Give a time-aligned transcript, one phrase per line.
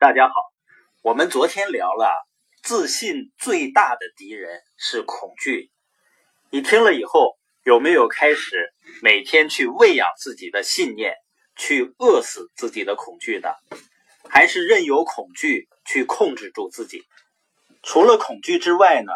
[0.00, 0.32] 大家好。
[1.02, 2.10] 我们昨天聊了，
[2.62, 5.70] 自信最大的敌人是恐惧。
[6.48, 11.16] 你听了以后，有没有开始每天去喂养自己的信念，
[11.54, 13.50] 去饿死自己的恐惧呢？
[14.26, 17.04] 还是任由恐惧去控制住自己？
[17.82, 19.12] 除了恐惧之外呢？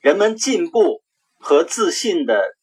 [0.00, 1.02] 人们进步
[1.38, 2.56] 和自信的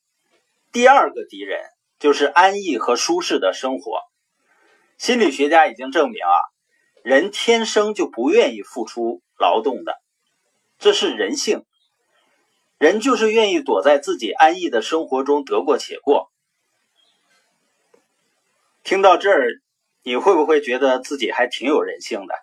[0.71, 1.61] 第二个敌人
[1.99, 4.01] 就是安逸和舒适的生活。
[4.97, 6.33] 心理学家已经证明啊，
[7.07, 9.93] 人天生就不愿意付出劳动的，
[10.77, 11.63] 这是人性。
[12.77, 16.29] 人就是愿意躲在自己安逸的生活中得过且过。
[18.83, 19.47] 听到这儿，
[20.03, 22.35] 你会不会觉得自己还挺有人性的？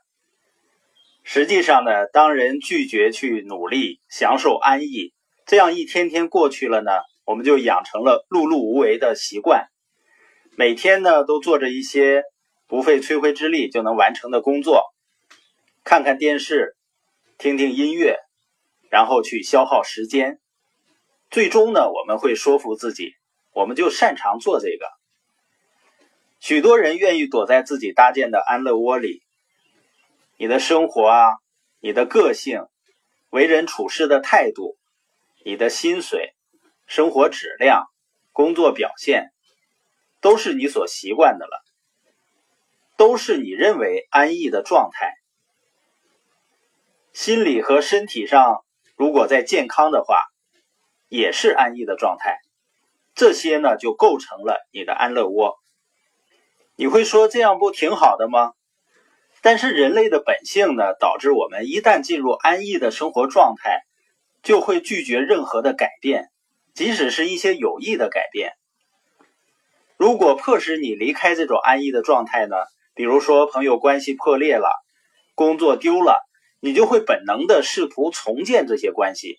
[1.25, 5.13] 实际上呢，当人拒绝去努力、享受安逸，
[5.45, 6.91] 这样一天天过去了呢，
[7.27, 9.67] 我们就养成了碌碌无为的习惯，
[10.57, 12.23] 每天呢都做着一些。
[12.75, 14.93] 不费吹灰之力就能完成的工作，
[15.85, 16.77] 看看电视，
[17.39, 18.19] 听听音乐，
[18.91, 20.41] 然后去消耗时间。
[21.31, 23.15] 最终呢，我们会说服自己，
[23.53, 24.89] 我们就擅长做这个。
[26.41, 29.23] 许多人愿意躲在自己搭建的安乐窝里。
[30.37, 31.37] 你的生活啊，
[31.79, 32.67] 你的个性，
[33.31, 34.77] 为人处事的态度，
[35.45, 36.35] 你的薪水、
[36.89, 37.85] 生活质量、
[38.33, 39.31] 工作表现，
[40.21, 41.63] 都是你所习惯的了。
[43.05, 45.13] 都是你认为安逸的状态，
[47.13, 48.65] 心理和身体上
[48.97, 50.25] 如果在健康的话，
[51.11, 52.39] 也是安逸的状态。
[53.15, 55.59] 这些呢，就构成了你的安乐窝。
[56.77, 58.55] 你会说这样不挺好的吗？
[59.43, 63.83] 但是人类的本性呢，导致我们一旦进入安逸的生活状态，
[64.43, 66.31] 就会拒绝任何的改变，
[66.73, 68.55] 即使是一些有益的改变。
[69.99, 72.57] 如果迫使你离开这种安逸的状态呢？
[72.95, 74.69] 比如说，朋友关系破裂了，
[75.35, 76.25] 工作丢了，
[76.61, 79.39] 你就会本能的试图重建这些关系。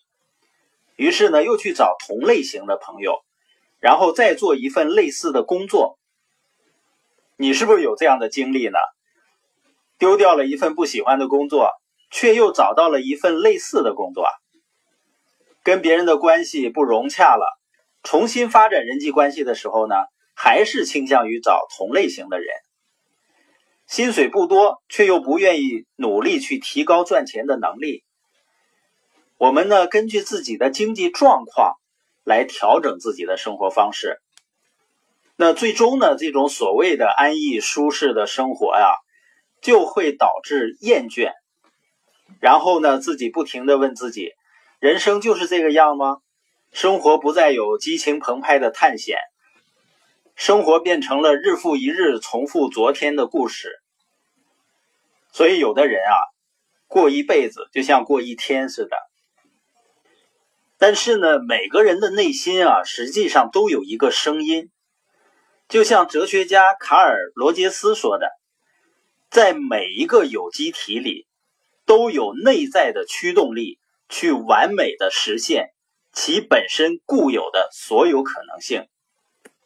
[0.97, 3.23] 于是呢，又去找同类型的朋友，
[3.79, 5.97] 然后再做一份类似的工作。
[7.37, 8.77] 你是不是有这样的经历呢？
[9.97, 11.71] 丢掉了一份不喜欢的工作，
[12.11, 14.25] 却又找到了一份类似的工作。
[15.63, 17.57] 跟别人的关系不融洽了，
[18.03, 19.95] 重新发展人际关系的时候呢，
[20.35, 22.47] 还是倾向于找同类型的人。
[23.87, 28.03] 薪水不多，却又不愿意努力去提高赚钱的能力。
[29.37, 31.75] 我们呢，根据自己的经济状况
[32.23, 34.19] 来调整自己的生活方式。
[35.35, 38.95] 那最终呢，这种所谓的安逸舒适的生活呀，
[39.61, 41.33] 就会导致厌倦。
[42.39, 44.31] 然后呢，自己不停的问自己：
[44.79, 46.17] 人生就是这个样吗？
[46.71, 49.17] 生活不再有激情澎湃的探险。
[50.35, 53.81] 生活变成了日复一日重复昨天的故事，
[55.31, 56.13] 所以有的人啊，
[56.87, 58.97] 过一辈子就像过一天似的。
[60.77, 64.69] 但是呢，每个人的内心啊，实际上都有一个声音，
[65.69, 68.29] 就像哲学家卡尔罗杰斯说的，
[69.29, 71.27] 在每一个有机体里，
[71.85, 73.79] 都有内在的驱动力，
[74.09, 75.69] 去完美的实现
[76.11, 78.85] 其本身固有的所有可能性。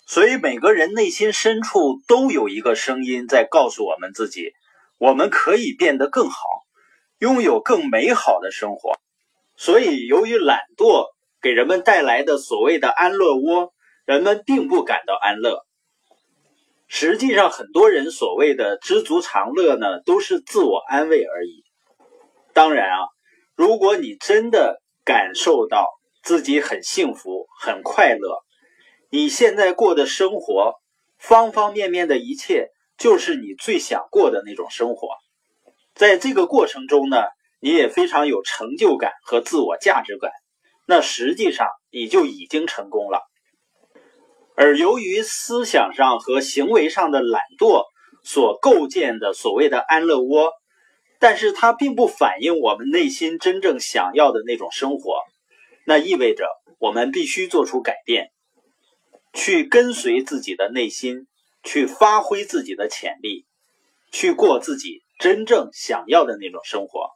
[0.09, 4.53] 所以每个人内心深处都有一个声音在告诉我们自己，
[4.97, 6.35] 我们可以变得更好，
[7.19, 8.93] 拥有更美好的生活。
[9.55, 11.09] 所以，由于懒惰
[11.39, 13.71] 给人们带来的所谓的安乐窝，
[14.03, 15.63] 人们并不感到安乐。
[16.87, 21.63] 实际上，很多人所谓的知足常乐呢，都是自我安慰而已。
[22.53, 22.97] 当然啊，
[23.55, 25.85] 如果你真的感受到
[26.23, 28.43] 自己很幸福、很快乐。
[29.11, 30.75] 你现在过的生活，
[31.17, 35.09] 方方面面的一切，就是你最想过的那种生活。
[35.95, 37.17] 在这个过程中呢，
[37.59, 40.31] 你也非常有成就感和自我价值感。
[40.85, 43.21] 那实际上你就已经成功了。
[44.55, 47.85] 而由于思想上和行为上的懒惰
[48.23, 50.51] 所构建的所谓的安乐窝，
[51.19, 55.19] 但是它并不反映我们内心真正想要的那种生活。
[55.85, 56.45] 那意味着
[56.77, 58.31] 我们必须做出改变。
[59.33, 61.27] 去跟随自己的内心，
[61.63, 63.45] 去发挥自己的潜力，
[64.11, 67.11] 去过自己真正想要的那种生活。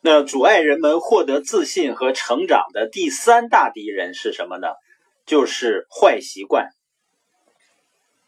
[0.00, 4.68] 那阻碍人们获得自信和成长的第三大敌人是什么呢？
[5.26, 6.70] 就是坏习惯。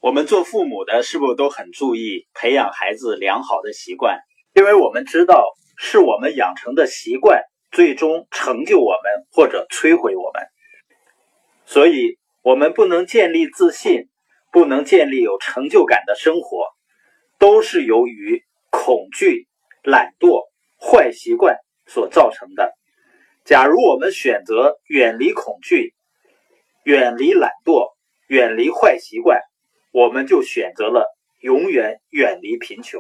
[0.01, 4.21] 我们做父母的是不是都很注意培养孩子良好的习惯？
[4.55, 5.45] 因为我们知道，
[5.77, 7.43] 是我们养成的习惯
[7.73, 10.43] 最终成就我们或者摧毁我们，
[11.67, 12.19] 所以。
[12.49, 14.09] 我们不能建立自信，
[14.51, 16.65] 不能建立有成就感的生活，
[17.39, 19.47] 都是由于恐惧、
[19.83, 20.49] 懒惰、
[20.81, 22.73] 坏习惯所造成的。
[23.45, 25.93] 假如我们选择远离恐惧、
[26.85, 27.93] 远离懒惰、
[28.29, 29.43] 远离坏习惯，
[29.93, 31.05] 我们就选择了
[31.41, 32.99] 永远远离贫穷。